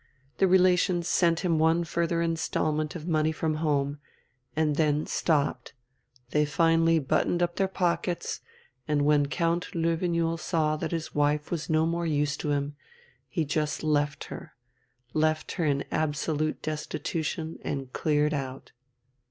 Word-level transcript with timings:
The 0.39 0.47
relations 0.47 1.07
sent 1.07 1.41
him 1.41 1.59
one 1.59 1.83
further 1.83 2.23
instalment 2.23 2.95
of 2.95 3.07
money 3.07 3.31
from 3.31 3.57
home, 3.57 3.99
and 4.55 4.75
then 4.75 5.05
stopped 5.05 5.73
they 6.31 6.43
finally 6.43 6.97
buttoned 6.97 7.43
up 7.43 7.57
their 7.57 7.67
pockets; 7.67 8.41
and 8.87 9.03
when 9.05 9.27
Count 9.27 9.67
Löwenjoul 9.75 10.39
saw 10.39 10.75
that 10.75 10.89
his 10.91 11.13
wife 11.13 11.51
was 11.51 11.69
no 11.69 11.85
more 11.85 12.07
use 12.07 12.35
to 12.37 12.49
him, 12.49 12.75
he 13.29 13.45
just 13.45 13.83
left 13.83 14.23
her 14.33 14.55
left 15.13 15.51
her 15.51 15.65
in 15.65 15.83
absolute 15.91 16.63
destitution 16.63 17.59
and 17.63 17.93
cleared 17.93 18.33
out." 18.33 18.71